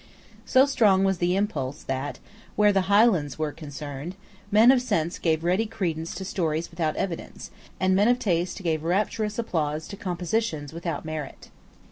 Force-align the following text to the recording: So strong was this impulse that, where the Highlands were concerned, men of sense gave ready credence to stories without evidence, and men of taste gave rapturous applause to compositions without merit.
So 0.47 0.65
strong 0.65 1.03
was 1.03 1.19
this 1.19 1.29
impulse 1.29 1.83
that, 1.83 2.17
where 2.55 2.73
the 2.73 2.89
Highlands 2.89 3.37
were 3.37 3.51
concerned, 3.51 4.15
men 4.49 4.71
of 4.71 4.81
sense 4.81 5.19
gave 5.19 5.43
ready 5.43 5.67
credence 5.67 6.15
to 6.15 6.25
stories 6.25 6.71
without 6.71 6.95
evidence, 6.95 7.51
and 7.79 7.95
men 7.95 8.07
of 8.07 8.17
taste 8.17 8.63
gave 8.63 8.81
rapturous 8.83 9.37
applause 9.37 9.87
to 9.89 9.95
compositions 9.97 10.73
without 10.73 11.05
merit. 11.05 11.49